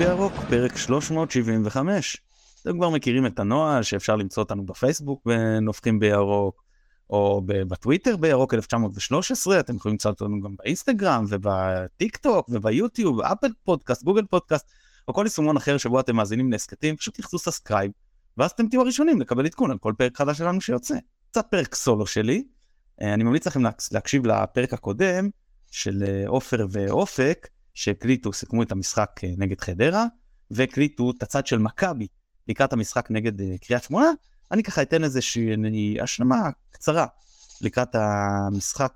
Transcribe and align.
בירוק, 0.00 0.32
פרק 0.48 0.76
375. 0.76 2.16
אתם 2.62 2.76
כבר 2.78 2.90
מכירים 2.90 3.26
את 3.26 3.38
הנוהל 3.38 3.82
שאפשר 3.82 4.16
למצוא 4.16 4.42
אותנו 4.42 4.66
בפייסבוק 4.66 5.22
בנופחים 5.26 5.98
בירוק, 5.98 6.62
או 7.10 7.42
בטוויטר 7.44 8.16
בירוק 8.16 8.54
1913, 8.54 9.60
אתם 9.60 9.76
יכולים 9.76 9.94
למצוא 9.94 10.10
אותנו 10.10 10.40
גם 10.40 10.54
באינסטגרם 10.58 11.24
ובטיק 11.28 12.16
טוק 12.16 12.48
וביוטיוב, 12.48 13.20
אפל 13.20 13.46
פודקאסט, 13.64 14.02
גוגל 14.02 14.24
פודקאסט, 14.24 14.70
או 15.08 15.14
כל 15.14 15.22
יישומון 15.24 15.56
אחר 15.56 15.76
שבו 15.76 16.00
אתם 16.00 16.16
מאזינים 16.16 16.52
להסכתים, 16.52 16.96
פשוט 16.96 17.20
תלחצו 17.20 17.38
subscribe, 17.38 17.90
ואז 18.36 18.50
אתם 18.50 18.68
תהיו 18.68 18.80
הראשונים 18.80 19.20
לקבל 19.20 19.46
עדכון 19.46 19.70
על 19.70 19.78
כל 19.78 19.92
פרק 19.98 20.16
חדש 20.16 20.38
שלנו 20.38 20.60
שיוצא. 20.60 20.96
קצת 21.30 21.46
פרק 21.50 21.74
סולו 21.74 22.06
שלי, 22.06 22.44
אה, 23.02 23.14
אני 23.14 23.24
ממליץ 23.24 23.46
לכם 23.46 23.62
להקשיב 23.92 24.26
לפרק 24.26 24.72
הקודם 24.72 25.28
של 25.70 26.04
אה, 26.06 26.28
עופר 26.28 26.66
ואופק, 26.70 27.48
שהקליטו, 27.74 28.32
סיכמו 28.32 28.62
את 28.62 28.72
המשחק 28.72 29.10
אה, 29.24 29.32
נגד 29.38 29.60
חדרה, 29.60 30.06
והקליטו 30.50 31.10
את 31.10 31.22
הצד 31.22 31.46
של 31.46 31.58
מכבי 31.58 32.06
לקראת 32.48 32.72
המשחק 32.72 33.10
נגד 33.10 33.32
קריית 33.60 33.82
שמונה. 33.82 34.10
אני 34.50 34.62
ככה 34.62 34.82
אתן 34.82 35.04
איזושהי 35.04 36.00
השלמה 36.00 36.50
קצרה 36.70 37.06
לקראת 37.60 37.94
המשחק 37.94 38.92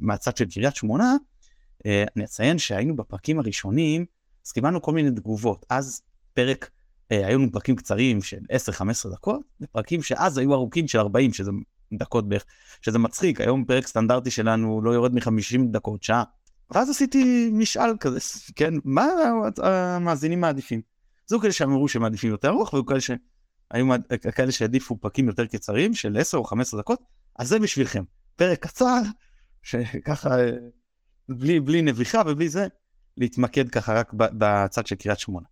מהצד 0.00 0.36
של 0.36 0.44
קריית 0.50 0.76
שמונה. 0.76 1.16
אני 1.86 2.24
אציין 2.24 2.58
שהיינו 2.58 2.96
בפרקים 2.96 3.38
הראשונים, 3.38 4.04
אז 4.46 4.52
קיבלנו 4.52 4.82
כל 4.82 4.92
מיני 4.92 5.10
תגובות. 5.10 5.66
אז 5.70 6.02
פרק, 6.34 6.70
היו 7.10 7.38
לנו 7.38 7.52
פרקים 7.52 7.76
קצרים 7.76 8.22
של 8.22 8.38
10-15 9.08 9.10
דקות, 9.12 9.40
ופרקים 9.60 10.02
שאז 10.02 10.38
היו 10.38 10.54
ארוכים 10.54 10.88
של 10.88 10.98
40, 10.98 11.32
שזה 11.32 11.50
דקות 11.92 12.28
בערך, 12.28 12.44
שזה 12.82 12.98
מצחיק, 12.98 13.40
היום 13.40 13.64
פרק 13.64 13.86
סטנדרטי 13.86 14.30
שלנו 14.30 14.82
לא 14.82 14.90
יורד 14.90 15.14
מ-50 15.14 15.58
דקות, 15.70 16.02
שעה. 16.02 16.22
ואז 16.74 16.90
עשיתי 16.90 17.50
משאל 17.52 17.96
כזה, 18.00 18.18
כן, 18.56 18.74
מה 18.84 19.06
המאזינים 19.62 20.40
מעדיפים? 20.40 20.80
זו 21.26 21.40
כאלה 21.40 21.52
שאמרו 21.52 21.88
שהם 21.88 22.02
מעדיפים 22.02 22.30
יותר 22.30 22.48
ארוך, 22.48 22.72
והיו 22.72 22.86
כאלה 22.86 23.00
שהיו 23.00 23.86
כאלה 24.34 24.52
שהעדיפו 24.52 24.96
פרקים 24.96 25.28
יותר 25.28 25.46
קצרים 25.46 25.94
של 25.94 26.16
10 26.18 26.38
או 26.38 26.44
15 26.44 26.80
דקות, 26.80 27.02
אז 27.38 27.48
זה 27.48 27.58
בשבילכם. 27.58 28.04
פרק 28.36 28.58
קצר, 28.58 29.00
שככה, 29.62 30.36
בלי, 31.28 31.60
בלי 31.60 31.82
נביחה 31.82 32.22
ובלי 32.26 32.48
זה, 32.48 32.66
להתמקד 33.16 33.68
ככה 33.68 33.94
רק 33.94 34.12
בצד 34.14 34.86
של 34.86 34.96
קריית 34.96 35.18
שמונה. 35.18 35.46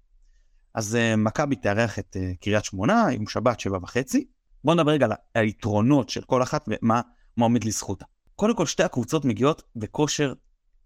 אז 0.75 0.94
uh, 0.94 1.16
מכבי 1.16 1.56
תארח 1.56 1.99
את 1.99 2.16
uh, 2.16 2.37
קריית 2.41 2.65
שמונה, 2.65 3.06
עם 3.06 3.27
שבת 3.27 3.61
שבע 3.61 3.78
וחצי. 3.82 4.25
בוא 4.65 4.75
נדבר 4.75 4.91
רגע 4.91 5.06
על 5.06 5.12
היתרונות 5.34 6.09
של 6.09 6.22
כל 6.22 6.43
אחת 6.43 6.69
ומה 6.69 7.00
עומד 7.41 7.65
לזכותה. 7.65 8.05
קודם 8.37 8.56
כל 8.56 8.66
שתי 8.66 8.82
הקבוצות 8.82 9.25
מגיעות 9.25 9.62
בכושר 9.77 10.32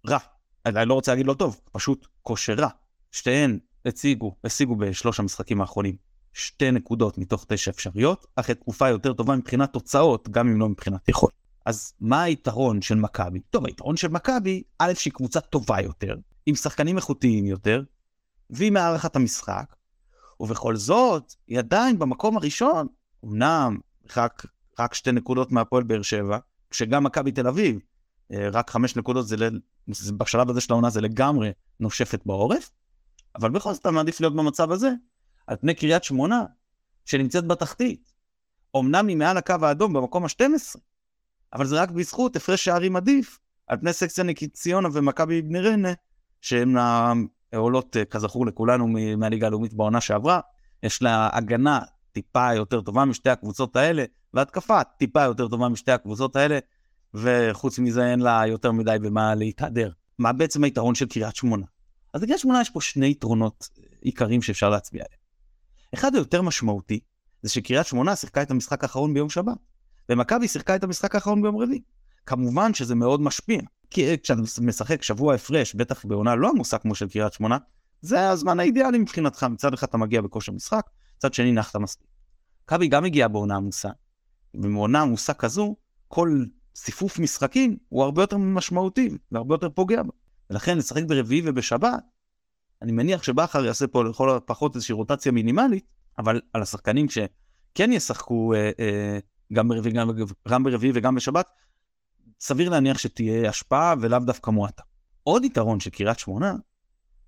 רע. 0.08 0.18
אני 0.66 0.88
לא 0.88 0.94
רוצה 0.94 1.12
להגיד 1.12 1.26
לא 1.26 1.34
טוב, 1.34 1.60
פשוט 1.72 2.06
כושר 2.22 2.54
רע. 2.54 2.68
שתיהן 3.12 3.58
הציגו, 3.86 4.36
השיגו 4.44 4.76
בשלוש 4.76 5.20
המשחקים 5.20 5.60
האחרונים 5.60 5.96
שתי 6.32 6.70
נקודות 6.70 7.18
מתוך 7.18 7.44
תשע 7.48 7.70
אפשריות, 7.70 8.26
אחרי 8.36 8.54
תקופה 8.54 8.88
יותר 8.88 9.12
טובה 9.12 9.36
מבחינת 9.36 9.72
תוצאות, 9.72 10.28
גם 10.28 10.48
אם 10.48 10.60
לא 10.60 10.68
מבחינת 10.68 11.08
יכול. 11.08 11.30
אז 11.66 11.92
מה 12.00 12.22
היתרון 12.22 12.82
של 12.82 12.94
מכבי? 12.94 13.40
טוב, 13.40 13.66
היתרון 13.66 13.96
של 13.96 14.08
מכבי, 14.08 14.62
א', 14.78 14.92
שהיא 14.94 15.12
קבוצה 15.12 15.40
טובה 15.40 15.80
יותר, 15.80 16.16
עם 16.46 16.54
שחקנים 16.54 16.96
איכותיים 16.96 17.46
יותר, 17.46 17.82
והיא 18.50 18.72
מארחת 18.72 19.16
המשחק, 19.16 19.76
ובכל 20.40 20.76
זאת, 20.76 21.34
היא 21.46 21.58
עדיין 21.58 21.98
במקום 21.98 22.36
הראשון 22.36 22.86
אמנם 23.24 23.78
רק, 24.16 24.46
רק 24.78 24.94
שתי 24.94 25.12
נקודות 25.12 25.52
מהפועל 25.52 25.82
באר 25.82 26.02
שבע, 26.02 26.38
כשגם 26.70 27.04
מכבי 27.04 27.32
תל 27.32 27.48
אביב, 27.48 27.78
רק 28.30 28.70
חמש 28.70 28.96
נקודות 28.96 29.28
זה, 29.28 29.36
זה 29.88 30.12
בשלב 30.12 30.50
הזה 30.50 30.60
של 30.60 30.72
העונה 30.72 30.90
זה 30.90 31.00
לגמרי 31.00 31.52
נושפת 31.80 32.20
בעורף, 32.26 32.70
אבל 33.36 33.50
בכל 33.50 33.72
זאת 33.72 33.80
אתה 33.80 33.90
מעדיף 33.90 34.20
להיות 34.20 34.36
במצב 34.36 34.72
הזה, 34.72 34.90
על 35.46 35.56
פני 35.56 35.74
קריית 35.74 36.04
שמונה, 36.04 36.44
שנמצאת 37.04 37.46
בתחתית. 37.46 38.12
אמנם 38.76 39.06
היא 39.06 39.16
מעל 39.16 39.36
הקו 39.36 39.54
האדום 39.62 39.92
במקום 39.92 40.24
ה-12, 40.24 40.78
אבל 41.52 41.66
זה 41.66 41.82
רק 41.82 41.90
בזכות 41.90 42.36
הפרש 42.36 42.64
שערים 42.64 42.96
עדיף, 42.96 43.38
על 43.66 43.78
פני 43.78 43.92
סקציה 43.92 44.24
ניקית 44.24 44.54
ציונה 44.54 44.88
ומכבי 44.92 45.42
בני 45.42 45.60
ריינה, 45.60 45.92
שהן 46.40 46.76
העולות 47.52 47.96
אה, 47.96 48.04
כזכור 48.04 48.46
לכולנו 48.46 48.88
מהליגה 49.16 49.46
הלאומית 49.46 49.74
בעונה 49.74 50.00
שעברה. 50.00 50.40
יש 50.82 51.02
לה 51.02 51.28
הגנה 51.32 51.80
טיפה 52.12 52.54
יותר 52.54 52.80
טובה 52.80 53.04
משתי 53.04 53.30
הקבוצות 53.30 53.76
האלה, 53.76 54.04
והתקפה 54.34 54.84
טיפה 54.84 55.22
יותר 55.22 55.48
טובה 55.48 55.68
משתי 55.68 55.92
הקבוצות 55.92 56.36
האלה, 56.36 56.58
וחוץ 57.16 57.78
מזה 57.78 58.06
אין 58.06 58.20
לה 58.20 58.42
יותר 58.46 58.72
מדי 58.72 58.96
במה 59.00 59.34
להתהדר. 59.34 59.90
מה 60.18 60.32
בעצם 60.32 60.64
היתרון 60.64 60.94
של 60.94 61.06
קריית 61.06 61.36
שמונה? 61.36 61.66
אז 62.14 62.22
לקריית 62.22 62.40
שמונה 62.40 62.60
יש 62.60 62.70
פה 62.70 62.80
שני 62.80 63.10
יתרונות 63.10 63.68
עיקריים 64.00 64.42
שאפשר 64.42 64.70
להצביע 64.70 65.04
עליהם. 65.04 65.20
אחד 65.94 66.14
היותר 66.14 66.42
משמעותי, 66.42 67.00
זה 67.42 67.50
שקריית 67.50 67.86
שמונה 67.86 68.16
שיחקה 68.16 68.42
את 68.42 68.50
המשחק 68.50 68.82
האחרון 68.82 69.14
ביום 69.14 69.30
שבת, 69.30 69.56
ומכבי 70.08 70.48
שיחקה 70.48 70.76
את 70.76 70.84
המשחק 70.84 71.14
האחרון 71.14 71.42
ביום 71.42 71.56
רביעי. 71.56 71.82
כמובן 72.26 72.74
שזה 72.74 72.94
מאוד 72.94 73.20
משפיע, 73.20 73.60
כי 73.90 74.18
כשאתה 74.22 74.40
משחק 74.60 75.02
שבוע 75.02 75.34
הפרש, 75.34 75.74
בטח 75.74 76.04
בעונה 76.04 76.34
לא 76.34 76.48
עמוסה 76.48 76.78
כמו 76.78 76.94
של 76.94 77.08
קריית 77.08 77.32
שמונה, 77.32 77.58
זה 78.00 78.30
הזמן 78.30 78.60
האידיאלי 78.60 78.98
מבחינתך, 78.98 79.42
מצד 79.42 79.74
אחד 79.74 79.86
אתה 79.86 79.96
מגיע 79.96 80.20
בכושר 80.20 80.52
משחק, 80.52 80.86
מצד 81.16 81.34
שני 81.34 81.52
נחת 81.52 81.76
מספיק. 81.76 82.08
מכבי 82.64 82.88
גם 82.88 83.04
הגיעה 83.04 83.28
בעונה 83.28 83.56
עמוסה, 83.56 83.88
ובעונה 84.54 85.02
עמוסה 85.02 85.34
כזו, 85.34 85.76
כל 86.08 86.44
ציפוף 86.76 87.18
משחקים 87.18 87.76
הוא 87.88 88.02
הרבה 88.02 88.22
יותר 88.22 88.36
משמעותי 88.36 89.18
והרבה 89.32 89.54
יותר 89.54 89.70
פוגע 89.70 90.02
בה. 90.02 90.12
ולכן 90.50 90.78
לשחק 90.78 91.02
ברביעי 91.02 91.42
ובשבת, 91.44 92.02
אני 92.82 92.92
מניח 92.92 93.22
שבכר 93.22 93.64
יעשה 93.64 93.86
פה 93.86 94.04
לכל 94.04 94.30
הפחות 94.30 94.74
איזושהי 94.74 94.92
רוטציה 94.92 95.32
מינימלית, 95.32 95.84
אבל 96.18 96.40
על 96.52 96.62
השחקנים 96.62 97.06
שכן 97.08 97.92
ישחקו 97.92 98.54
אה, 98.54 98.70
אה, 98.80 99.18
גם 99.52 99.68
ברביעי, 99.68 99.94
גם, 99.94 100.10
גם 100.48 100.62
ברביעי 100.62 100.92
וגם 100.94 101.14
בשבת, 101.14 101.46
סביר 102.40 102.68
להניח 102.68 102.98
שתהיה 102.98 103.48
השפעה 103.48 103.94
ולאו 104.00 104.18
דווקא 104.18 104.50
מועטה. 104.50 104.82
עוד 105.22 105.44
יתרון 105.44 105.80
של 105.80 105.90
קריית 105.90 106.18
שמונה, 106.18 106.54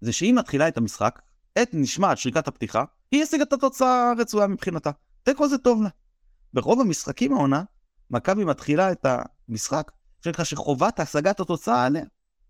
זה 0.01 0.13
שהיא 0.13 0.35
מתחילה 0.35 0.69
את 0.69 0.77
המשחק, 0.77 1.23
עת 1.55 1.71
נשמעת 1.73 2.19
שריקת 2.19 2.49
הפתיחה, 2.49 2.85
היא 3.11 3.23
השיגה 3.23 3.43
את 3.43 3.53
התוצאה 3.53 4.11
הרצויה 4.11 4.47
מבחינתה. 4.47 4.91
תיקו 5.23 5.49
זה 5.49 5.59
טוב 5.59 5.83
לה. 5.83 5.89
ברוב 6.55 6.81
המשחקים 6.81 7.33
העונה, 7.33 7.63
מכבי 8.11 8.45
מתחילה 8.45 8.93
את 8.93 9.07
המשחק, 9.49 9.93
אני 10.27 10.33
חושב 10.33 10.45
שחובת 10.45 11.01
השגת 11.01 11.41
התוצאה 11.41 11.85
עליה. 11.87 12.05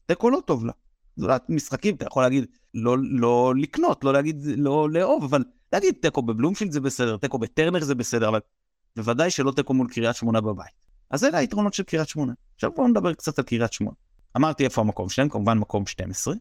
תיקו 0.07 0.31
לא 0.31 0.41
טוב 0.47 0.65
לה. 0.65 0.73
זה 1.17 1.27
משחקים, 1.49 1.95
אתה 1.95 2.07
יכול 2.07 2.23
להגיד, 2.23 2.47
לא, 2.75 2.97
לא 3.01 3.55
לקנות, 3.57 4.05
לא 4.05 4.13
להגיד, 4.13 4.43
לא 4.57 4.91
לאהוב, 4.91 5.25
אבל 5.25 5.45
להגיד 5.73 5.95
תיקו 6.03 6.23
בבלומפילד 6.23 6.73
זה 6.73 6.81
בסדר, 6.81 7.17
תיקו 7.17 7.39
בטרנר 7.39 7.85
זה 7.85 7.95
בסדר, 7.95 8.29
אבל 8.29 8.41
בוודאי 8.97 9.31
שלא 9.31 9.53
תיקו 9.57 9.75
מול 9.75 9.89
קריית 9.91 10.17
שמונה 10.17 10.41
בבית. 10.41 10.73
אז 11.11 11.25
אלה 11.25 11.39
היתרונות 11.39 11.75
של 11.75 11.83
קריית 11.83 12.09
שמונה. 12.09 12.33
עכשיו 12.55 12.73
בואו 12.73 12.89
נדבר 12.89 13.15
קצת 13.15 13.39
על 13.39 13.45
קריית 13.45 13.73
שמונה. 13.73 13.97
אמרתי 14.37 14.65
איפה 14.65 14.81
המקום 14.81 15.09
שלהם, 15.09 15.29
כמובן 15.29 15.59
מקום 15.59 15.87
12. 15.87 16.35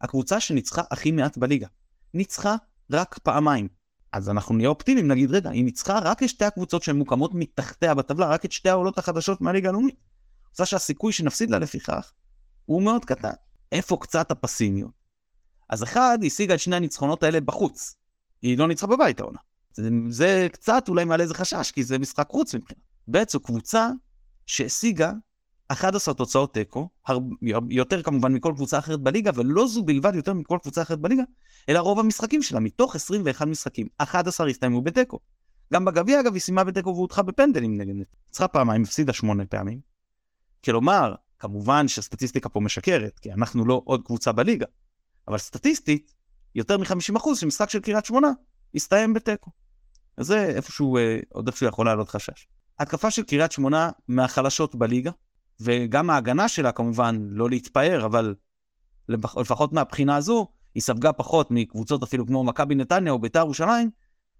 הקבוצה 0.00 0.40
שניצחה 0.40 0.82
הכי 0.90 1.12
מעט 1.12 1.38
בליגה. 1.38 1.66
ניצחה 2.14 2.56
רק 2.92 3.18
פעמיים. 3.18 3.68
אז 4.12 4.28
אנחנו 4.28 4.54
נהיה 4.54 4.68
אופטימיים, 4.68 5.08
נגיד, 5.08 5.30
רגע, 5.30 5.50
היא 5.50 5.64
ניצחה 5.64 5.98
רק 5.98 6.22
את 6.22 6.28
שתי 6.28 6.44
הקבוצות 6.44 6.82
שהן 6.82 6.96
מוקמות 6.96 7.30
מתחתיה 7.34 7.94
בטבלה, 7.94 8.28
רק 8.28 8.44
את 8.44 8.52
שתי 8.52 8.68
העולות 8.68 8.98
החדשות 8.98 9.40
מהליגה 9.40 9.68
הלאומית. 9.68 9.96
קבוצה 10.44 10.66
שהסיכוי 10.66 11.12
שנפסיד 11.12 11.50
לה 11.50 11.58
לפיכך 11.58 12.12
הוא 12.64 12.82
מאוד 12.82 13.04
קטן. 13.04 13.32
איפה 13.72 13.96
קצת 14.00 14.30
הפסימיות? 14.30 14.90
אז 15.68 15.82
אחד, 15.82 16.18
היא 16.20 16.26
השיגה 16.26 16.54
את 16.54 16.60
שני 16.60 16.76
הניצחונות 16.76 17.22
האלה 17.22 17.40
בחוץ. 17.40 17.96
היא 18.42 18.58
לא 18.58 18.68
ניצחה 18.68 18.86
בבית 18.86 19.20
העונה. 19.20 19.38
זה, 19.72 19.88
זה 20.08 20.48
קצת 20.52 20.84
אולי 20.88 21.04
מעלה 21.04 21.22
איזה 21.22 21.34
חשש, 21.34 21.70
כי 21.70 21.84
זה 21.84 21.98
משחק 21.98 22.28
חוץ 22.30 22.54
מבחינת. 22.54 22.80
ב' 23.10 23.22
זו 23.28 23.40
קבוצה 23.40 23.90
שהשיגה 24.46 25.12
11 25.68 26.14
תוצאות 26.14 26.54
תיקו, 26.54 26.88
יותר 27.70 28.02
כמובן 28.02 28.32
מכל 28.32 28.52
קבוצה 28.56 28.78
אחרת 28.78 29.00
בליגה, 29.00 29.30
ולא 29.34 29.66
זו 29.66 29.82
בלבד 29.82 30.14
יותר 30.14 30.34
מכל 30.34 30.58
קבוצה 30.62 30.82
אחרת 30.82 31.00
בליגה, 31.00 31.22
אלא 31.68 31.78
רוב 31.78 32.00
המשחקים 32.00 32.42
שלה, 32.42 32.60
מתוך 32.60 32.94
21 32.94 33.46
משחקים, 33.46 33.86
11 33.98 34.48
הסתיימו 34.48 34.82
בתיקו. 34.82 35.18
גם 35.72 35.84
בגביע 35.84 36.20
אגב 36.20 36.32
היא 36.32 36.40
סיימה 36.40 36.64
בתיקו 36.64 36.94
והודחה 36.94 37.22
בפנדלים 37.22 37.80
נגד 37.80 37.94
נטו. 37.94 38.16
צריכה 38.30 38.48
פעמיים, 38.48 38.82
הפסידה 38.82 39.12
שמונה 39.12 39.46
פעמים. 39.46 39.80
כלומר, 40.64 41.14
כמובן 41.38 41.88
שהסטטיסטיקה 41.88 42.48
פה 42.48 42.60
משקרת, 42.60 43.18
כי 43.18 43.32
אנחנו 43.32 43.64
לא 43.64 43.82
עוד 43.84 44.02
קבוצה 44.04 44.32
בליגה, 44.32 44.66
אבל 45.28 45.38
סטטיסטית, 45.38 46.14
יותר 46.54 46.78
מ-50% 46.78 47.34
של 47.34 47.46
משחק 47.46 47.70
של 47.70 47.80
קריית 47.80 48.04
שמונה 48.04 48.30
הסתיים 48.74 49.14
בתיקו. 49.14 49.50
אז 50.16 50.26
זה 50.26 50.44
איפשהו, 50.44 50.96
אה, 50.96 51.18
עוד 51.32 51.46
איפשהו 51.46 51.66
יכול 51.66 51.86
לעלות 51.86 52.08
חשש. 52.08 52.46
התקפה 52.78 53.10
של 53.10 53.22
קריית 53.22 53.52
שמונה 53.52 53.90
מהחלשות 54.08 54.74
בליגה, 54.74 55.10
וגם 55.60 56.10
ההגנה 56.10 56.48
שלה 56.48 56.72
כמובן 56.72 57.18
לא 57.30 57.50
להתפאר, 57.50 58.06
אבל 58.06 58.34
לפחות 59.08 59.72
מהבחינה 59.72 60.16
הזו, 60.16 60.46
היא 60.74 60.82
ספגה 60.82 61.12
פחות 61.12 61.50
מקבוצות 61.50 62.02
אפילו 62.02 62.26
כמו 62.26 62.44
מכבי 62.44 62.74
נתניה 62.74 63.12
או 63.12 63.18
בית"ר 63.18 63.38
ירושלים, 63.38 63.90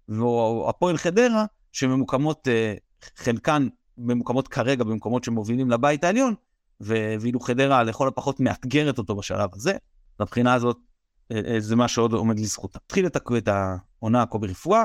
והפועל 0.07 0.97
חדרה, 0.97 1.45
שממוקמות, 1.71 2.47
אה, 2.47 2.73
חלקן 3.15 3.67
ממוקמות 3.97 4.47
כרגע 4.47 4.83
במקומות 4.83 5.23
שמובילים 5.23 5.71
לבית 5.71 6.03
העליון, 6.03 6.33
ואילו 6.81 7.39
חדרה 7.39 7.83
לכל 7.83 8.07
הפחות 8.07 8.39
מאתגרת 8.39 8.97
אותו 8.97 9.15
בשלב 9.15 9.49
הזה. 9.53 9.77
מבחינה 10.19 10.53
הזאת, 10.53 10.77
זה 11.59 11.75
מה 11.75 11.87
שעוד 11.87 12.13
עומד 12.13 12.39
לזכותה. 12.39 12.79
התחיל 12.85 13.07
את 13.07 13.47
העונה 13.47 14.25
קובי 14.25 14.47
רפואה, 14.47 14.83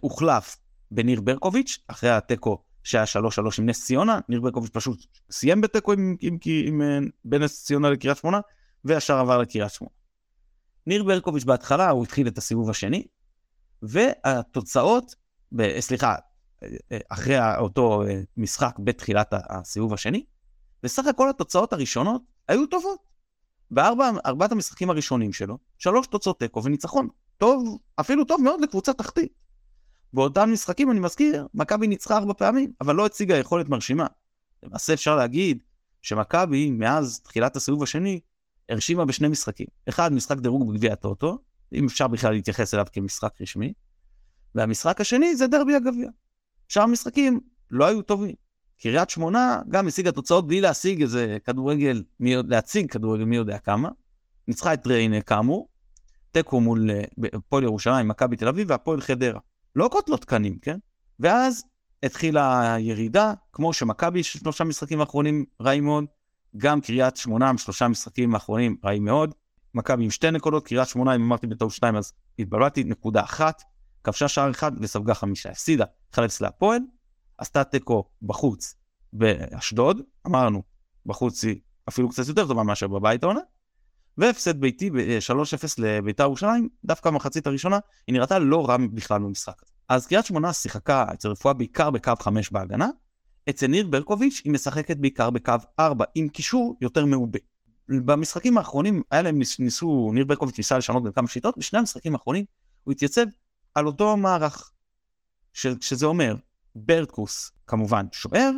הוחלף 0.00 0.56
בניר 0.90 1.20
ברקוביץ', 1.20 1.78
אחרי 1.88 2.10
התיקו 2.10 2.62
שהיה 2.84 3.04
3-3 3.04 3.08
עם 3.58 3.66
נס 3.66 3.84
ציונה, 3.84 4.18
ניר 4.28 4.40
ברקוביץ' 4.40 4.70
פשוט 4.72 5.06
סיים 5.30 5.60
בתיקו 5.60 5.92
עם, 5.92 6.16
עם, 6.20 6.38
עם, 6.44 6.80
עם 6.82 7.08
בין 7.24 7.42
נס 7.42 7.64
ציונה 7.64 7.90
לקריית 7.90 8.16
שמונה, 8.16 8.40
וישר 8.84 9.18
עבר 9.18 9.38
לקריית 9.38 9.72
שמונה. 9.72 9.92
ניר 10.86 11.04
ברקוביץ' 11.04 11.44
בהתחלה 11.44 11.90
הוא 11.90 12.04
התחיל 12.04 12.28
את 12.28 12.38
הסיבוב 12.38 12.70
השני, 12.70 13.06
והתוצאות, 13.82 15.14
ב, 15.52 15.80
סליחה, 15.80 16.14
אחרי 17.08 17.56
אותו 17.58 18.02
משחק 18.36 18.74
בתחילת 18.78 19.34
הסיבוב 19.50 19.94
השני, 19.94 20.24
וסך 20.84 21.06
הכל 21.06 21.30
התוצאות 21.30 21.72
הראשונות 21.72 22.22
היו 22.48 22.66
טובות. 22.66 23.12
בארבעת 23.70 24.52
המשחקים 24.52 24.90
הראשונים 24.90 25.32
שלו, 25.32 25.58
שלוש 25.78 26.06
תוצאות 26.06 26.38
תיקו 26.38 26.64
וניצחון. 26.64 27.08
טוב, 27.38 27.78
אפילו 28.00 28.24
טוב 28.24 28.40
מאוד 28.40 28.60
לקבוצה 28.60 28.92
תחתית. 28.92 29.32
באותם 30.12 30.52
משחקים, 30.52 30.90
אני 30.90 31.00
מזכיר, 31.00 31.46
מכבי 31.54 31.86
ניצחה 31.86 32.16
ארבע 32.16 32.32
פעמים, 32.32 32.72
אבל 32.80 32.94
לא 32.94 33.06
הציגה 33.06 33.36
יכולת 33.36 33.68
מרשימה. 33.68 34.06
למעשה 34.62 34.92
אפשר 34.92 35.16
להגיד 35.16 35.62
שמכבי, 36.02 36.70
מאז 36.70 37.20
תחילת 37.20 37.56
הסיבוב 37.56 37.82
השני, 37.82 38.20
הרשימה 38.68 39.04
בשני 39.04 39.28
משחקים. 39.28 39.66
אחד, 39.88 40.12
משחק 40.12 40.38
דירוג 40.38 40.72
בגביע 40.72 40.92
הטוטו, 40.92 41.38
אם 41.72 41.86
אפשר 41.86 42.08
בכלל 42.08 42.32
להתייחס 42.32 42.74
אליו 42.74 42.86
כמשחק 42.92 43.32
רשמי, 43.40 43.72
והמשחק 44.54 45.00
השני 45.00 45.36
זה 45.36 45.46
דרבי 45.46 45.74
הגביע. 45.74 46.08
שאר 46.68 46.82
המשחקים 46.82 47.40
לא 47.70 47.86
היו 47.86 48.02
טובים. 48.02 48.34
קריית 48.80 49.10
שמונה 49.10 49.60
גם 49.68 49.86
השיגה 49.86 50.12
תוצאות 50.12 50.46
בלי 50.46 50.60
להשיג 50.60 51.02
איזה 51.02 51.36
כדורגל, 51.44 52.02
מי, 52.20 52.34
להציג 52.48 52.90
כדורגל 52.90 53.24
מי 53.24 53.36
יודע 53.36 53.58
כמה. 53.58 53.88
ניצחה 54.48 54.74
את 54.74 54.86
ריינה 54.86 55.20
כאמור, 55.20 55.68
תיקו 56.30 56.60
מול 56.60 56.90
אה, 56.90 57.02
הפועל 57.32 57.64
ירושלים, 57.64 58.08
מכבי 58.08 58.36
תל 58.36 58.48
אביב 58.48 58.70
והפועל 58.70 59.00
חדרה. 59.00 59.40
לא 59.76 59.88
קוטלות 59.92 60.20
תקנים, 60.20 60.58
כן? 60.58 60.78
ואז 61.20 61.64
התחילה 62.02 62.74
הירידה, 62.74 63.32
כמו 63.52 63.72
שמכבי 63.72 64.22
שלושה 64.22 64.64
משחקים 64.64 65.00
האחרונים 65.00 65.44
רעים 65.60 65.84
מאוד, 65.84 66.04
גם 66.56 66.80
קריית 66.80 67.16
שמונה 67.16 67.48
עם 67.48 67.58
שלושה 67.58 67.88
משחקים 67.88 68.34
האחרונים 68.34 68.76
רעים 68.84 69.04
מאוד. 69.04 69.34
מכבי 69.74 70.04
עם 70.04 70.10
שתי 70.10 70.30
נקודות, 70.30 70.66
קריית 70.66 70.88
שמונה, 70.88 71.14
אם 71.14 71.22
אמרתי 71.22 71.46
בטעות 71.46 71.72
שתיים 71.72 71.96
אז 71.96 72.12
התבלבלתי, 72.38 72.84
נקודה 72.84 73.22
אחת, 73.22 73.62
כבשה 74.04 74.28
שער 74.28 74.50
אחד 74.50 74.72
וספגה 74.80 75.14
חמישה, 75.14 75.50
הפסידה 75.50 75.84
1 76.14 76.22
להפועל, 76.40 76.80
עשתה 77.38 77.64
תיקו 77.64 78.04
בחוץ 78.22 78.74
באשדוד, 79.12 80.00
אמרנו, 80.26 80.62
בחוץ 81.06 81.44
היא 81.44 81.60
אפילו 81.88 82.08
קצת 82.08 82.28
יותר 82.28 82.48
טובה 82.48 82.62
מאשר 82.62 82.88
בבית 82.88 83.22
העונה, 83.22 83.40
והפסד 84.18 84.60
ביתי 84.60 84.90
ב-3-0 84.90 85.74
לביתר 85.78 86.22
ירושלים, 86.22 86.68
דווקא 86.84 87.10
במחצית 87.10 87.46
הראשונה, 87.46 87.78
היא 88.06 88.12
נראתה 88.12 88.38
לא 88.38 88.68
רע 88.68 88.76
בכלל 88.76 89.18
במשחק 89.18 89.62
הזה. 89.62 89.72
אז 89.88 90.06
קריית 90.06 90.26
שמונה 90.26 90.52
שיחקה 90.52 91.06
אצל 91.12 91.28
רפואה 91.28 91.54
בעיקר 91.54 91.90
בקו 91.90 92.12
5 92.20 92.50
בהגנה, 92.50 92.88
אצל 93.50 93.66
ניר 93.66 93.86
ברקוביץ' 93.86 94.40
היא 94.44 94.52
משחקת 94.52 94.96
בעיקר 94.96 95.30
בקו 95.30 95.54
4, 95.80 96.04
עם 96.14 96.28
קישור 96.28 96.76
יותר 96.80 97.06
מעובה. 97.06 97.38
במשחקים 97.88 98.58
האחרונים, 98.58 99.02
היה 99.10 99.22
להם 99.22 99.38
ניסו, 99.58 100.10
ניר 100.14 100.24
ברקוביץ' 100.24 100.58
ניסה 100.58 100.78
לשנות 100.78 101.02
בין 101.02 101.12
כמה 101.12 101.28
שיטות, 101.28 101.58
בשני 101.58 101.78
המשחקים 101.78 102.14
האחרונים 102.14 102.44
הוא 102.84 102.92
התייצב 102.92 103.26
על 103.74 103.86
אותו 103.86 104.16
מערך, 104.16 104.70
ש, 105.52 105.66
שזה 105.80 106.06
אומר, 106.06 106.36
ברקוס 106.74 107.52
כמובן 107.66 108.06
שוער, 108.12 108.50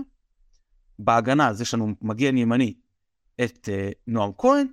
בהגנה 0.98 1.48
אז 1.48 1.60
יש 1.60 1.74
לנו 1.74 1.94
מגן 2.02 2.36
ימני 2.36 2.74
את 3.44 3.68
uh, 3.68 3.94
נועם 4.06 4.30
כהן, 4.38 4.66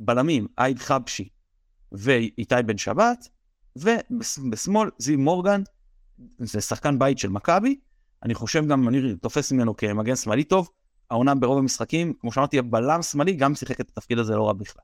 בלמים 0.00 0.46
אייד 0.58 0.78
חבשי 0.78 1.28
ואיתי 1.92 2.54
בן 2.66 2.78
שבת, 2.78 3.28
ובשמאל 3.76 4.90
זיו 4.98 5.18
מורגן, 5.18 5.62
זה 6.38 6.60
שחקן 6.60 6.98
בית 6.98 7.18
של 7.18 7.28
מכבי, 7.28 7.78
אני 8.22 8.34
חושב 8.34 8.66
גם, 8.66 8.88
אני 8.88 9.16
תופס 9.16 9.52
ממנו 9.52 9.76
כמגן 9.76 10.16
שמאלי 10.16 10.44
טוב, 10.44 10.68
העונה 11.10 11.34
ברוב 11.34 11.58
המשחקים, 11.58 12.12
כמו 12.20 12.32
שאמרתי, 12.32 12.58
הבלם 12.58 13.02
שמאלי 13.02 13.32
גם 13.32 13.54
שיחק 13.54 13.80
את 13.80 13.90
התפקיד 13.90 14.18
הזה 14.18 14.36
לא 14.36 14.46
רע 14.46 14.52
בכלל. 14.52 14.82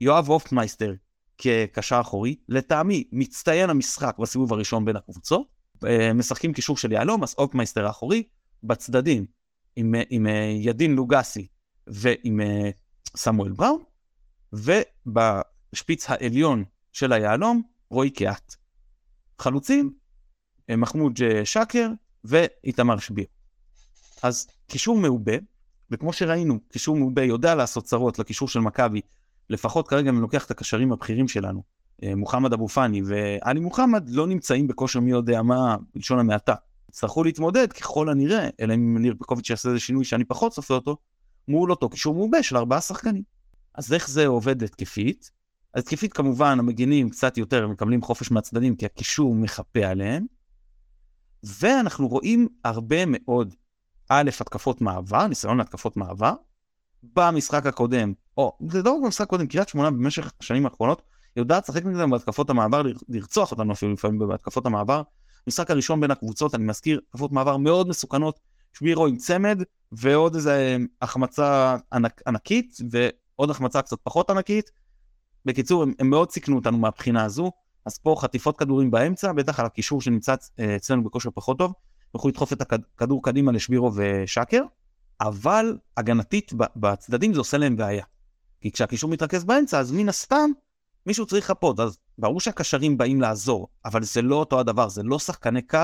יואב 0.00 0.28
הופמייסטר 0.28 0.94
כקשר 1.38 2.00
אחורי, 2.00 2.36
לטעמי 2.48 3.04
מצטיין 3.12 3.70
המשחק 3.70 4.16
בסיבוב 4.18 4.52
הראשון 4.52 4.84
בין 4.84 4.96
הקבוצות, 4.96 5.46
אה, 5.86 6.12
משחקים 6.12 6.52
קישור 6.52 6.76
של 6.76 6.92
יהלום, 6.92 7.22
אז 7.22 7.34
הופמייסטר 7.38 7.86
האחורי, 7.86 8.22
בצדדים 8.62 9.26
עם, 9.76 9.94
עם 10.10 10.26
אה, 10.26 10.52
ידין 10.56 10.94
לוגסי 10.94 11.46
ועם 11.86 12.40
אה, 12.40 12.70
סמואל 13.16 13.52
בראון, 13.52 13.82
ובשפיץ 14.54 16.10
העליון 16.10 16.64
של 16.92 17.12
היהלום, 17.12 17.62
רועי 17.90 18.10
קיאט. 18.10 18.54
חלוצים, 19.38 19.92
מחמוד 20.70 21.18
שקר 21.44 21.88
ואיתמר 22.24 22.98
שביר. 22.98 23.26
אז 24.22 24.46
קישור 24.66 24.98
מעובה, 24.98 25.32
וכמו 25.90 26.12
שראינו, 26.12 26.58
קישור 26.68 26.96
מעובה 26.96 27.22
יודע 27.22 27.54
לעשות 27.54 27.84
צרות 27.84 28.18
לקישור 28.18 28.48
של 28.48 28.60
מכבי, 28.60 29.00
לפחות 29.50 29.88
כרגע 29.88 30.10
אם 30.10 30.20
לוקח 30.20 30.44
את 30.46 30.50
הקשרים 30.50 30.92
הבכירים 30.92 31.28
שלנו, 31.28 31.62
אה, 32.02 32.14
מוחמד 32.14 32.52
אבו 32.52 32.68
פאני 32.68 33.02
ואלי 33.04 33.60
מוחמד 33.60 34.08
לא 34.08 34.26
נמצאים 34.26 34.66
בכושר 34.66 35.00
מי 35.00 35.10
יודע 35.10 35.42
מה 35.42 35.76
בלשון 35.94 36.18
המעטה. 36.18 36.54
יצטרכו 36.88 37.24
להתמודד 37.24 37.72
ככל 37.72 38.08
הנראה, 38.08 38.48
אלא 38.60 38.74
אם 38.74 38.98
ניר 38.98 39.14
פקוביץ' 39.18 39.50
יעשה 39.50 39.68
איזה 39.68 39.80
שינוי 39.80 40.04
שאני 40.04 40.24
פחות 40.24 40.52
צופה 40.52 40.74
אותו, 40.74 40.96
מול 41.48 41.70
אותו 41.70 41.88
קישור 41.88 42.14
מעובה 42.14 42.42
של 42.42 42.56
ארבעה 42.56 42.80
שחקנים. 42.80 43.22
אז 43.74 43.92
איך 43.92 44.10
זה 44.10 44.26
עובד 44.26 44.62
התקפית? 44.62 45.30
התקפית 45.74 46.12
כמובן 46.12 46.58
המגינים 46.58 47.10
קצת 47.10 47.38
יותר 47.38 47.68
מקבלים 47.68 48.02
חופש 48.02 48.30
מהצדדים 48.30 48.76
כי 48.76 48.86
הקישור 48.86 49.34
מחפה 49.34 49.86
עליהם. 49.86 50.26
ואנחנו 51.42 52.08
רואים 52.08 52.48
הרבה 52.64 52.96
מאוד 53.06 53.54
א', 54.08 54.30
התקפות 54.40 54.80
מעבר, 54.80 55.26
ניסיון 55.26 55.58
להתקפות 55.58 55.96
מעבר. 55.96 56.34
במשחק 57.02 57.66
הקודם, 57.66 58.12
או 58.36 58.58
זה 58.68 58.82
לא 58.82 58.92
רק 58.92 59.02
במשחק 59.04 59.26
הקודם, 59.26 59.46
קריית 59.46 59.68
שמונה 59.68 59.90
במשך 59.90 60.32
השנים 60.40 60.66
האחרונות 60.66 61.02
יודעת 61.36 61.68
לשחק 61.68 61.84
נגדם 61.84 62.10
בהתקפות 62.10 62.50
המעבר, 62.50 62.82
לרצוח 63.08 63.50
אותנו 63.50 63.72
אפילו 63.72 63.92
לפעמים 63.92 64.18
בהתקפות 64.18 64.66
המעבר. 64.66 65.02
משחק 65.46 65.70
הראשון 65.70 66.00
בין 66.00 66.10
הקבוצות, 66.10 66.54
אני 66.54 66.64
מזכיר, 66.64 67.00
התקפות 67.08 67.32
מעבר 67.32 67.56
מאוד 67.56 67.88
מסוכנות, 67.88 68.40
שבירו 68.72 69.06
עם 69.06 69.16
צמד, 69.16 69.62
ועוד 69.92 70.34
איזה 70.34 70.76
החמצה 71.02 71.76
ענק, 71.92 72.22
ענקית, 72.26 72.76
ועוד 73.38 73.50
החמצה 73.50 73.82
קצת 73.82 73.96
פחות 74.02 74.30
ענקית. 74.30 74.70
בקיצור, 75.44 75.82
הם, 75.82 75.92
הם 75.98 76.10
מאוד 76.10 76.30
סיכנו 76.30 76.56
אותנו 76.56 76.78
מהבחינה 76.78 77.24
הזו, 77.24 77.52
אז 77.86 77.98
פה 77.98 78.16
חטיפות 78.18 78.58
כדורים 78.58 78.90
באמצע, 78.90 79.32
בטח 79.32 79.60
על 79.60 79.66
הקישור 79.66 80.00
שנמצא 80.00 80.34
אה, 80.58 80.76
אצלנו 80.76 81.04
בכושר 81.04 81.30
פחות 81.34 81.58
טוב, 81.58 81.72
יוכלו 82.14 82.30
לדחוף 82.30 82.52
את 82.52 82.60
הכדור 82.60 83.22
קדימה 83.22 83.52
לשבירו 83.52 83.92
ושקר, 83.94 84.62
אבל 85.20 85.78
הגנתית 85.96 86.52
בצדדים 86.76 87.34
זה 87.34 87.40
עושה 87.40 87.58
להם 87.58 87.76
בעיה. 87.76 88.04
כי 88.60 88.72
כשהקישור 88.72 89.10
מתרכז 89.10 89.44
באמצע, 89.44 89.78
אז 89.78 89.92
מן 89.92 90.08
הסתם 90.08 90.50
מישהו 91.06 91.26
צריך 91.26 91.44
לחפות, 91.44 91.80
אז 91.80 91.98
ברור 92.18 92.40
שהקשרים 92.40 92.98
באים 92.98 93.20
לעזור, 93.20 93.68
אבל 93.84 94.02
זה 94.02 94.22
לא 94.22 94.36
אותו 94.36 94.60
הדבר, 94.60 94.88
זה 94.88 95.02
לא 95.02 95.18
שחקני 95.18 95.62
קו, 95.62 95.78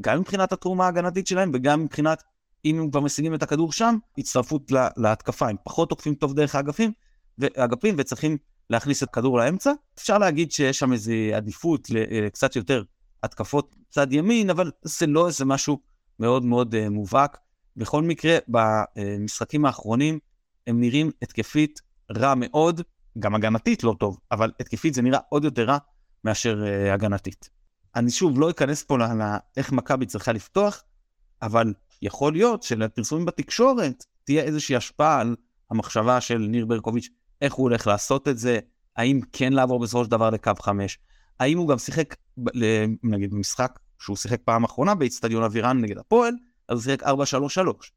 גם 0.00 0.20
מבחינת 0.20 0.52
התרומה 0.52 0.84
ההגנתית 0.84 1.26
שלהם 1.26 1.50
וגם 1.54 1.84
מבחינת 1.84 2.22
אם 2.64 2.80
הם 2.80 2.90
כבר 2.90 3.00
משיגים 3.00 3.34
את 3.34 3.42
הכדור 3.42 3.72
שם, 3.72 3.96
הצטרפות 4.18 4.72
להתקפה, 4.96 5.48
הם 5.48 5.56
פחות 5.64 5.88
תוקפים 5.88 6.14
טוב 6.14 6.34
דרך 6.34 6.54
האגפים, 6.54 6.92
ואגפים 7.38 7.94
וצריכים 7.98 8.36
להכניס 8.70 9.02
את 9.02 9.08
הכדור 9.08 9.38
לאמצע. 9.38 9.72
אפשר 9.98 10.18
להגיד 10.18 10.52
שיש 10.52 10.78
שם 10.78 10.92
איזו 10.92 11.12
עדיפות 11.34 11.90
לקצת 11.90 12.56
יותר 12.56 12.82
התקפות 13.22 13.76
צד 13.90 14.12
ימין, 14.12 14.50
אבל 14.50 14.70
זה 14.82 15.06
לא 15.06 15.26
איזה 15.26 15.44
משהו 15.44 15.78
מאוד 16.18 16.44
מאוד 16.44 16.74
uh, 16.74 16.88
מובהק. 16.90 17.38
בכל 17.76 18.02
מקרה, 18.02 18.38
במשחקים 18.48 19.64
האחרונים 19.64 20.18
הם 20.66 20.80
נראים 20.80 21.10
התקפית 21.22 21.80
רע 22.16 22.34
מאוד, 22.36 22.80
גם 23.18 23.34
הגנתית 23.34 23.84
לא 23.84 23.94
טוב, 23.98 24.18
אבל 24.32 24.52
התקפית 24.60 24.94
זה 24.94 25.02
נראה 25.02 25.18
עוד 25.28 25.44
יותר 25.44 25.64
רע 25.64 25.78
מאשר 26.24 26.64
uh, 26.64 26.94
הגנתית. 26.94 27.50
אני 27.96 28.10
שוב 28.10 28.40
לא 28.40 28.50
אכנס 28.50 28.82
פה 28.82 28.98
לאיך 28.98 29.72
מכבי 29.72 30.06
צריכה 30.06 30.32
לפתוח, 30.32 30.82
אבל 31.42 31.72
יכול 32.02 32.32
להיות 32.32 32.62
שלפרסומים 32.62 33.26
בתקשורת 33.26 34.04
תהיה 34.24 34.42
איזושהי 34.42 34.76
השפעה 34.76 35.20
על 35.20 35.36
המחשבה 35.70 36.20
של 36.20 36.38
ניר 36.38 36.66
ברקוביץ', 36.66 37.08
איך 37.40 37.54
הוא 37.54 37.64
הולך 37.64 37.86
לעשות 37.86 38.28
את 38.28 38.38
זה, 38.38 38.58
האם 38.96 39.20
כן 39.32 39.52
לעבור 39.52 39.80
בסופו 39.80 40.04
של 40.04 40.10
דבר 40.10 40.30
לקו 40.30 40.52
5, 40.60 40.98
האם 41.40 41.58
הוא 41.58 41.68
גם 41.68 41.78
שיחק, 41.78 42.16
נגיד 43.02 43.30
במשחק 43.30 43.78
שהוא 43.98 44.16
שיחק 44.16 44.40
פעם 44.44 44.64
אחרונה 44.64 44.94
באיצטדיון 44.94 45.42
אבירן 45.42 45.80
נגד 45.80 45.98
הפועל, 45.98 46.34
אז 46.68 46.76
הוא 46.76 46.82
שיחק 46.82 47.02
4-3-3. 47.02 47.90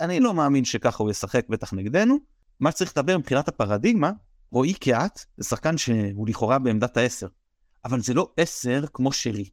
אני 0.00 0.20
לא 0.20 0.34
מאמין 0.34 0.64
שככה 0.64 1.02
הוא 1.02 1.10
ישחק 1.10 1.48
בטח 1.48 1.72
נגדנו. 1.72 2.18
מה 2.60 2.70
שצריך 2.70 2.92
לדבר 2.96 3.18
מבחינת 3.18 3.48
הפרדיגמה, 3.48 4.10
רועי 4.50 4.74
קיאט 4.74 5.20
זה 5.36 5.48
שחקן 5.48 5.78
שהוא 5.78 6.28
לכאורה 6.28 6.58
בעמדת 6.58 6.96
ה-10, 6.96 7.26
אבל 7.84 8.00
זה 8.00 8.14
לא 8.14 8.32
10 8.36 8.84
כמו 8.92 9.12
שרי. 9.12 9.48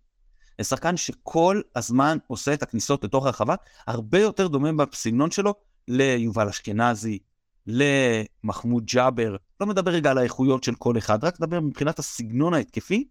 זה 0.57 0.63
שחקן 0.63 0.97
שכל 0.97 1.61
הזמן 1.75 2.17
עושה 2.27 2.53
את 2.53 2.63
הכניסות 2.63 3.03
לתוך 3.03 3.25
הרחבה, 3.25 3.55
הרבה 3.87 4.19
יותר 4.19 4.47
דומה 4.47 4.85
בסגנון 4.85 5.31
שלו 5.31 5.53
ליובל 5.87 6.47
אשכנזי, 6.47 7.19
למחמוד 7.67 8.85
ג'אבר, 8.85 9.35
לא 9.59 9.67
מדבר 9.67 9.91
רגע 9.91 10.11
על 10.11 10.17
האיכויות 10.17 10.63
של 10.63 10.75
כל 10.75 10.97
אחד, 10.97 11.23
רק 11.23 11.39
מדבר 11.39 11.59
מבחינת 11.59 11.99
הסגנון 11.99 12.53
ההתקפי, 12.53 13.07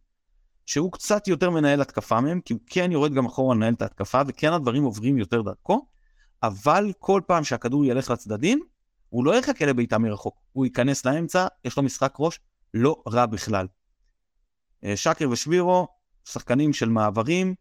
שהוא 0.67 0.93
קצת 0.93 1.29
יותר 1.29 1.51
מנהל 1.51 1.81
התקפה 1.81 2.21
מהם, 2.21 2.41
כי 2.41 2.53
הוא 2.53 2.61
כן 2.67 2.93
יורד 2.93 3.15
גם 3.15 3.27
אחורה 3.27 3.55
לנהל 3.55 3.75
את 3.75 3.83
ההתקפה, 3.83 4.23
וכן 4.27 4.53
הדברים 4.53 4.83
עוברים 4.85 5.19
יותר 5.19 5.43
דרכו, 5.43 5.87
אבל 6.43 6.93
כל 6.99 7.21
פעם 7.27 7.45
שהכדור 7.45 7.85
ילך 7.85 8.11
לצדדים, 8.11 8.61
הוא 9.09 9.25
לא 9.25 9.39
יחכה 9.39 9.67
לבעיטה 9.67 9.99
מרחוק, 9.99 10.37
הוא 10.53 10.65
ייכנס 10.65 11.05
לאמצע, 11.05 11.47
יש 11.65 11.77
לו 11.77 11.83
משחק 11.83 12.15
ראש 12.19 12.41
לא 12.75 13.03
רע 13.09 13.27
בכלל. 13.27 13.67
אה, 14.85 14.97
שקר 14.97 15.31
ושבירו, 15.31 15.89
שחקנים 16.25 16.73
של 16.73 16.88
מעברים, 16.88 17.55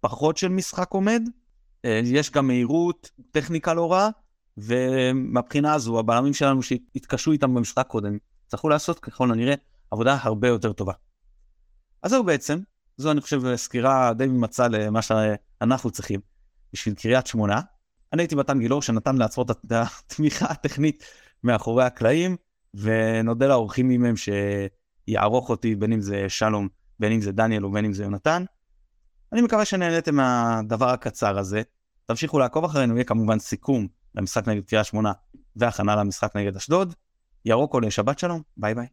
פחות 0.00 0.36
של 0.36 0.48
משחק 0.48 0.90
עומד, 0.90 1.22
אה, 1.84 2.00
יש 2.04 2.30
גם 2.30 2.46
מהירות, 2.46 3.10
טכניקה 3.30 3.74
לא 3.74 3.92
רעה, 3.92 4.08
ומבחינה 4.58 5.74
הזו 5.74 5.98
הבלמים 5.98 6.32
שלנו 6.32 6.62
שהתקשו 6.62 7.32
איתם 7.32 7.54
במשחק 7.54 7.86
קודם, 7.86 8.18
צריכו 8.46 8.68
לעשות 8.68 8.98
ככל 9.00 9.32
הנראה 9.32 9.54
עבודה 9.90 10.18
הרבה 10.22 10.48
יותר 10.48 10.72
טובה. 10.72 10.92
אז 12.02 12.10
זהו 12.10 12.24
בעצם, 12.24 12.58
זו 12.96 13.10
אני 13.10 13.20
חושב 13.20 13.56
סקירה 13.56 14.12
די 14.12 14.26
ממצה 14.26 14.68
למה 14.68 15.02
שאנחנו 15.02 15.90
צריכים 15.90 16.20
בשביל 16.72 16.94
קריית 16.94 17.26
שמונה. 17.26 17.60
אני 18.12 18.22
הייתי 18.22 18.34
מתן 18.34 18.58
גילאור 18.58 18.82
שנתן 18.82 19.16
לעצמו 19.16 19.44
את 19.44 19.72
התמיכה 19.72 20.46
הטכנית 20.46 21.04
מאחורי 21.44 21.84
הקלעים, 21.84 22.36
ונודה 22.74 23.46
לאורחים 23.46 23.88
ממהם 23.88 24.14
שיערוך 24.16 25.50
אותי, 25.50 25.74
בין 25.74 25.92
אם 25.92 26.00
זה 26.00 26.28
שלום, 26.28 26.68
בין 27.00 27.12
אם 27.12 27.20
זה 27.20 27.32
דניאל 27.32 27.64
ובין 27.64 27.84
אם 27.84 27.92
זה 27.92 28.02
יונתן. 28.02 28.44
אני 29.32 29.42
מקווה 29.42 29.64
שנהניתם 29.64 30.14
מהדבר 30.14 30.88
הקצר 30.88 31.38
הזה. 31.38 31.62
תמשיכו 32.06 32.38
לעקוב 32.38 32.64
אחרינו, 32.64 32.94
יהיה 32.94 33.04
כמובן 33.04 33.38
סיכום 33.38 33.88
למשחק 34.14 34.48
נגד 34.48 34.64
קריית 34.64 34.86
שמונה 34.86 35.12
והכנה 35.56 35.96
למשחק 35.96 36.36
נגד 36.36 36.56
אשדוד. 36.56 36.94
ירוק 37.44 37.74
עולה, 37.74 37.90
שבת 37.90 38.18
שלום, 38.18 38.42
ביי 38.56 38.74
ביי. 38.74 38.86